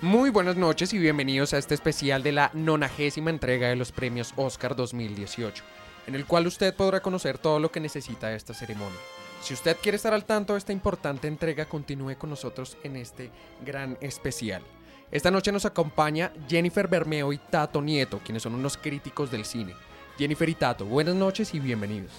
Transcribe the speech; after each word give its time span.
Muy 0.00 0.30
buenas 0.30 0.54
noches 0.54 0.92
y 0.92 0.98
bienvenidos 0.98 1.52
a 1.52 1.58
este 1.58 1.74
especial 1.74 2.22
de 2.22 2.30
la 2.30 2.52
nonagésima 2.54 3.30
entrega 3.30 3.68
de 3.68 3.74
los 3.74 3.90
premios 3.90 4.32
Oscar 4.36 4.76
2018, 4.76 5.64
en 6.06 6.14
el 6.14 6.24
cual 6.24 6.46
usted 6.46 6.72
podrá 6.72 7.00
conocer 7.00 7.36
todo 7.36 7.58
lo 7.58 7.72
que 7.72 7.80
necesita 7.80 8.32
esta 8.32 8.54
ceremonia. 8.54 8.96
Si 9.42 9.54
usted 9.54 9.76
quiere 9.82 9.96
estar 9.96 10.14
al 10.14 10.24
tanto 10.24 10.52
de 10.52 10.60
esta 10.60 10.72
importante 10.72 11.26
entrega, 11.26 11.64
continúe 11.64 12.16
con 12.16 12.30
nosotros 12.30 12.78
en 12.84 12.94
este 12.94 13.32
gran 13.66 13.98
especial. 14.00 14.62
Esta 15.10 15.32
noche 15.32 15.50
nos 15.50 15.64
acompaña 15.64 16.32
Jennifer 16.48 16.86
Bermeo 16.86 17.32
y 17.32 17.38
Tato 17.38 17.82
Nieto, 17.82 18.20
quienes 18.24 18.44
son 18.44 18.54
unos 18.54 18.76
críticos 18.76 19.32
del 19.32 19.44
cine. 19.44 19.74
Jennifer 20.16 20.48
y 20.48 20.54
Tato, 20.54 20.84
buenas 20.84 21.16
noches 21.16 21.52
y 21.54 21.58
bienvenidos. 21.58 22.12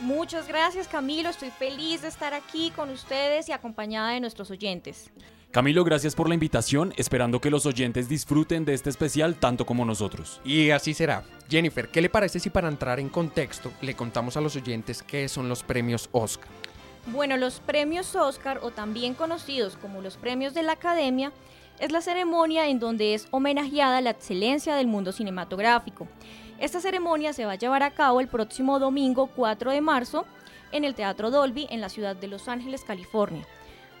Muchas 0.00 0.48
gracias 0.48 0.88
Camilo, 0.88 1.28
estoy 1.28 1.50
feliz 1.50 2.00
de 2.00 2.08
estar 2.08 2.32
aquí 2.32 2.70
con 2.70 2.88
ustedes 2.88 3.50
y 3.50 3.52
acompañada 3.52 4.12
de 4.12 4.20
nuestros 4.20 4.50
oyentes. 4.50 5.10
Camilo, 5.56 5.84
gracias 5.84 6.14
por 6.14 6.28
la 6.28 6.34
invitación, 6.34 6.92
esperando 6.98 7.40
que 7.40 7.48
los 7.48 7.64
oyentes 7.64 8.10
disfruten 8.10 8.66
de 8.66 8.74
este 8.74 8.90
especial 8.90 9.36
tanto 9.36 9.64
como 9.64 9.86
nosotros. 9.86 10.38
Y 10.44 10.68
así 10.68 10.92
será. 10.92 11.24
Jennifer, 11.48 11.88
¿qué 11.88 12.02
le 12.02 12.10
parece 12.10 12.40
si 12.40 12.50
para 12.50 12.68
entrar 12.68 13.00
en 13.00 13.08
contexto 13.08 13.72
le 13.80 13.96
contamos 13.96 14.36
a 14.36 14.42
los 14.42 14.54
oyentes 14.54 15.02
qué 15.02 15.30
son 15.30 15.48
los 15.48 15.62
premios 15.62 16.10
Oscar? 16.12 16.46
Bueno, 17.06 17.38
los 17.38 17.60
premios 17.60 18.14
Oscar, 18.16 18.60
o 18.62 18.70
también 18.70 19.14
conocidos 19.14 19.78
como 19.78 20.02
los 20.02 20.18
premios 20.18 20.52
de 20.52 20.62
la 20.62 20.72
Academia, 20.72 21.32
es 21.78 21.90
la 21.90 22.02
ceremonia 22.02 22.68
en 22.68 22.78
donde 22.78 23.14
es 23.14 23.26
homenajeada 23.30 24.02
la 24.02 24.10
excelencia 24.10 24.76
del 24.76 24.88
mundo 24.88 25.10
cinematográfico. 25.10 26.06
Esta 26.60 26.82
ceremonia 26.82 27.32
se 27.32 27.46
va 27.46 27.52
a 27.52 27.56
llevar 27.58 27.82
a 27.82 27.92
cabo 27.92 28.20
el 28.20 28.28
próximo 28.28 28.78
domingo 28.78 29.30
4 29.34 29.70
de 29.70 29.80
marzo 29.80 30.26
en 30.70 30.84
el 30.84 30.94
Teatro 30.94 31.30
Dolby 31.30 31.66
en 31.70 31.80
la 31.80 31.88
ciudad 31.88 32.14
de 32.14 32.28
Los 32.28 32.46
Ángeles, 32.46 32.84
California. 32.84 33.46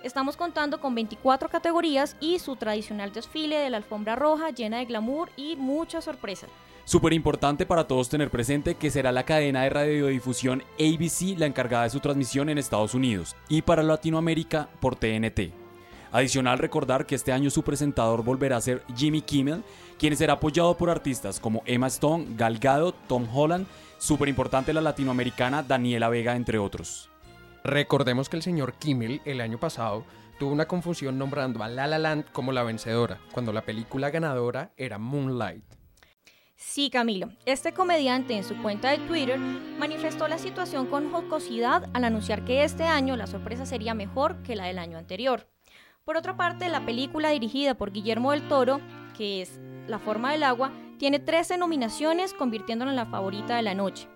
Estamos 0.02 0.36
contando 0.36 0.80
con 0.80 0.94
24 0.94 1.48
categorías 1.48 2.16
y 2.20 2.38
su 2.38 2.56
tradicional 2.56 3.12
desfile 3.12 3.56
de 3.56 3.70
la 3.70 3.78
alfombra 3.78 4.14
roja 4.14 4.50
llena 4.50 4.78
de 4.78 4.84
glamour 4.84 5.30
y 5.36 5.56
muchas 5.56 6.04
sorpresas. 6.04 6.50
Súper 6.84 7.12
importante 7.12 7.66
para 7.66 7.88
todos 7.88 8.08
tener 8.08 8.30
presente 8.30 8.76
que 8.76 8.90
será 8.90 9.10
la 9.10 9.24
cadena 9.24 9.62
de 9.62 9.70
radiodifusión 9.70 10.62
ABC 10.78 11.36
la 11.36 11.46
encargada 11.46 11.84
de 11.84 11.90
su 11.90 11.98
transmisión 11.98 12.48
en 12.48 12.58
Estados 12.58 12.94
Unidos 12.94 13.34
y 13.48 13.62
para 13.62 13.82
Latinoamérica 13.82 14.68
por 14.80 14.94
TNT. 14.94 15.52
Adicional 16.12 16.58
recordar 16.58 17.04
que 17.04 17.16
este 17.16 17.32
año 17.32 17.50
su 17.50 17.64
presentador 17.64 18.22
volverá 18.22 18.58
a 18.58 18.60
ser 18.60 18.84
Jimmy 18.94 19.22
Kimmel, 19.22 19.64
quien 19.98 20.16
será 20.16 20.34
apoyado 20.34 20.76
por 20.76 20.88
artistas 20.88 21.40
como 21.40 21.62
Emma 21.66 21.88
Stone, 21.88 22.26
Gal 22.36 22.58
Gadot, 22.58 22.94
Tom 23.08 23.26
Holland, 23.34 23.66
súper 23.98 24.28
importante 24.28 24.72
la 24.72 24.80
latinoamericana 24.80 25.64
Daniela 25.64 26.08
Vega, 26.08 26.36
entre 26.36 26.58
otros. 26.58 27.10
Recordemos 27.66 28.28
que 28.28 28.36
el 28.36 28.44
señor 28.44 28.74
Kimmel 28.74 29.20
el 29.24 29.40
año 29.40 29.58
pasado 29.58 30.04
tuvo 30.38 30.52
una 30.52 30.68
confusión 30.68 31.18
nombrando 31.18 31.64
a 31.64 31.68
La 31.68 31.88
La 31.88 31.98
Land 31.98 32.30
como 32.30 32.52
la 32.52 32.62
vencedora, 32.62 33.18
cuando 33.32 33.52
la 33.52 33.62
película 33.62 34.10
ganadora 34.10 34.70
era 34.76 34.98
Moonlight. 34.98 35.64
Sí, 36.54 36.90
Camilo. 36.90 37.32
Este 37.44 37.72
comediante 37.72 38.36
en 38.36 38.44
su 38.44 38.56
cuenta 38.62 38.90
de 38.90 38.98
Twitter 38.98 39.36
manifestó 39.80 40.28
la 40.28 40.38
situación 40.38 40.86
con 40.86 41.10
jocosidad 41.10 41.90
al 41.92 42.04
anunciar 42.04 42.44
que 42.44 42.62
este 42.62 42.84
año 42.84 43.16
la 43.16 43.26
sorpresa 43.26 43.66
sería 43.66 43.94
mejor 43.94 44.44
que 44.44 44.54
la 44.54 44.66
del 44.66 44.78
año 44.78 44.96
anterior. 44.96 45.48
Por 46.04 46.16
otra 46.16 46.36
parte, 46.36 46.68
la 46.68 46.86
película 46.86 47.30
dirigida 47.30 47.74
por 47.74 47.90
Guillermo 47.90 48.30
del 48.30 48.46
Toro, 48.46 48.80
que 49.16 49.42
es 49.42 49.58
La 49.88 49.98
forma 49.98 50.30
del 50.30 50.44
agua, 50.44 50.70
tiene 50.98 51.18
13 51.18 51.58
nominaciones, 51.58 52.32
convirtiéndola 52.32 52.92
en 52.92 52.96
la 52.96 53.06
favorita 53.06 53.56
de 53.56 53.62
la 53.62 53.74
noche. 53.74 54.06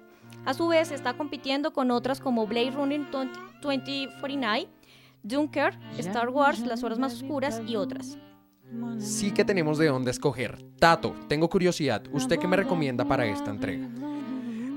A 0.45 0.55
su 0.55 0.69
vez, 0.69 0.91
está 0.91 1.15
compitiendo 1.15 1.73
con 1.73 1.91
otras 1.91 2.21
como 2.21 2.47
Blade 2.47 2.71
Runner 2.71 3.01
2049, 3.11 4.69
Dunker, 5.23 5.79
Star 5.99 6.31
Wars, 6.31 6.61
Las 6.61 6.83
Horas 6.83 6.99
Más 6.99 7.15
Oscuras 7.15 7.61
y 7.67 7.77
otras. 7.77 8.19
Sí 8.99 9.33
que 9.33 9.45
tenemos 9.45 9.79
de 9.79 9.89
dónde 9.89 10.11
escoger. 10.11 10.63
Tato, 10.79 11.15
tengo 11.29 11.49
curiosidad. 11.49 12.03
¿Usted 12.13 12.39
qué 12.39 12.47
me 12.47 12.57
recomienda 12.57 13.05
para 13.05 13.27
esta 13.27 13.51
entrega? 13.51 13.89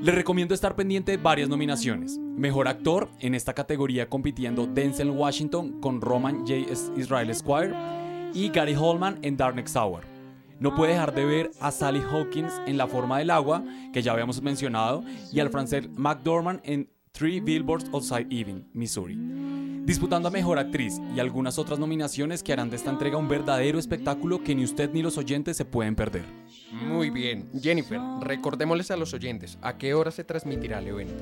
Le 0.01 0.12
recomiendo 0.12 0.53
estar 0.53 0.75
pendiente 0.75 1.13
de 1.13 1.18
varias 1.18 1.47
nominaciones. 1.47 2.18
Mejor 2.18 2.68
actor 2.68 3.09
en 3.19 3.35
esta 3.35 3.53
categoría 3.53 4.09
compitiendo 4.09 4.68
Denzel 4.68 5.12
Washington 5.12 5.80
con 5.80 6.01
Roman 6.01 6.40
J. 6.40 6.74
Israel 6.97 7.34
Squire 7.34 7.74
y 8.34 8.50
Gary 8.50 8.75
Holman 8.75 9.19
en 9.22 9.38
Dark 9.38 9.56
Next 9.56 9.78
Hour. 9.78 10.12
No 10.63 10.74
puede 10.74 10.94
dejar 10.94 11.13
de 11.13 11.25
ver 11.25 11.51
a 11.59 11.72
Sally 11.72 12.00
Hawkins 12.00 12.53
en 12.66 12.78
La 12.78 12.88
forma 12.88 13.19
del 13.19 13.31
agua, 13.31 13.62
que 13.91 14.01
ya 14.01 14.13
habíamos 14.13 14.41
mencionado, 14.41 15.03
y 15.29 15.41
al 15.41 15.50
francés 15.50 15.90
McDormand 15.94 16.62
en 16.63 16.90
Three 17.12 17.41
Billboards 17.41 17.90
Outside 17.91 18.28
Ebbing, 18.29 18.69
Missouri 18.72 19.19
disputando 19.85 20.29
a 20.29 20.31
Mejor 20.31 20.59
Actriz 20.59 21.01
y 21.13 21.19
algunas 21.19 21.59
otras 21.59 21.78
nominaciones 21.78 22.41
que 22.41 22.53
harán 22.53 22.69
de 22.69 22.78
esta 22.78 22.90
entrega 22.90 23.18
un 23.18 23.28
verdadero 23.28 23.78
espectáculo 23.78 24.41
que 24.41 24.56
ni 24.56 24.63
usted 24.63 24.90
ni 24.94 25.01
los 25.01 25.18
oyentes 25.18 25.57
se 25.57 25.66
pueden 25.66 25.96
perder. 25.96 26.24
Muy 26.72 27.09
bien, 27.09 27.50
Jennifer, 27.62 28.00
recordémosles 28.22 28.91
a 28.91 28.97
los 28.97 29.13
oyentes, 29.13 29.57
¿a 29.62 29.78
qué 29.78 29.94
hora 29.94 30.12
se 30.12 30.24
transmitirá 30.24 30.80
el 30.80 30.88
evento? 30.88 31.13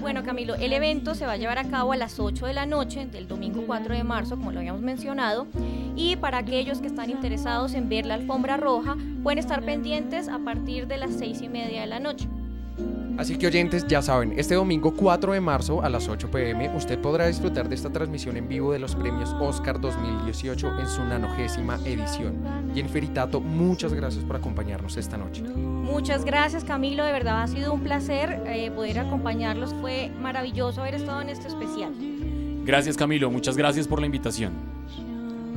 Bueno, 0.00 0.24
Camilo, 0.24 0.54
el 0.56 0.72
evento 0.72 1.14
se 1.14 1.26
va 1.26 1.32
a 1.32 1.36
llevar 1.36 1.58
a 1.58 1.68
cabo 1.68 1.92
a 1.92 1.96
las 1.96 2.18
8 2.18 2.46
de 2.46 2.54
la 2.54 2.66
noche 2.66 3.06
del 3.06 3.28
domingo 3.28 3.62
4 3.66 3.94
de 3.94 4.04
marzo, 4.04 4.36
como 4.36 4.52
lo 4.52 4.58
habíamos 4.58 4.82
mencionado, 4.82 5.46
y 5.98 6.14
para 6.14 6.38
aquellos 6.38 6.80
que 6.80 6.86
están 6.86 7.10
interesados 7.10 7.74
en 7.74 7.88
ver 7.88 8.06
la 8.06 8.14
alfombra 8.14 8.56
roja, 8.56 8.96
pueden 9.24 9.38
estar 9.38 9.64
pendientes 9.64 10.28
a 10.28 10.38
partir 10.38 10.86
de 10.86 10.96
las 10.96 11.12
6 11.14 11.42
y 11.42 11.48
media 11.48 11.80
de 11.80 11.88
la 11.88 11.98
noche. 11.98 12.28
Así 13.18 13.36
que 13.36 13.48
oyentes, 13.48 13.84
ya 13.88 14.00
saben, 14.00 14.32
este 14.38 14.54
domingo 14.54 14.94
4 14.94 15.32
de 15.32 15.40
marzo 15.40 15.82
a 15.82 15.88
las 15.88 16.08
8 16.08 16.30
pm 16.30 16.70
usted 16.76 17.00
podrá 17.00 17.26
disfrutar 17.26 17.68
de 17.68 17.74
esta 17.74 17.90
transmisión 17.90 18.36
en 18.36 18.46
vivo 18.46 18.72
de 18.72 18.78
los 18.78 18.94
premios 18.94 19.34
Oscar 19.40 19.80
2018 19.80 20.78
en 20.78 20.88
su 20.88 21.02
nanogésima 21.02 21.80
edición. 21.84 22.44
Jennifer 22.72 23.02
y 23.02 23.08
Tato, 23.08 23.40
muchas 23.40 23.92
gracias 23.92 24.24
por 24.24 24.36
acompañarnos 24.36 24.96
esta 24.96 25.16
noche. 25.16 25.42
Muchas 25.42 26.24
gracias 26.24 26.62
Camilo, 26.62 27.04
de 27.04 27.10
verdad 27.10 27.42
ha 27.42 27.48
sido 27.48 27.74
un 27.74 27.80
placer 27.80 28.40
eh, 28.46 28.70
poder 28.70 29.00
acompañarlos, 29.00 29.74
fue 29.80 30.12
maravilloso 30.20 30.82
haber 30.82 30.94
estado 30.94 31.20
en 31.20 31.30
este 31.30 31.48
especial. 31.48 31.92
Gracias 32.64 32.96
Camilo, 32.96 33.32
muchas 33.32 33.56
gracias 33.56 33.88
por 33.88 33.98
la 33.98 34.06
invitación. 34.06 34.77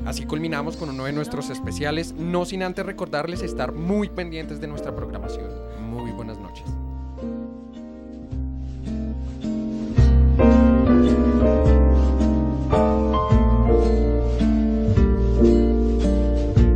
Así 0.05 0.25
culminamos 0.25 0.77
con 0.77 0.89
uno 0.89 1.05
de 1.05 1.13
nuestros 1.13 1.49
especiales, 1.49 2.13
no 2.13 2.45
sin 2.45 2.63
antes 2.63 2.85
recordarles 2.85 3.43
estar 3.43 3.71
muy 3.71 4.09
pendientes 4.09 4.59
de 4.59 4.67
nuestra 4.67 4.95
programación. 4.95 5.49
Muy 5.89 6.11
buenas 6.11 6.39
noches. 6.39 6.65